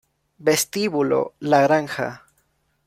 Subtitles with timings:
[0.47, 2.25] Vestíbulo La Granja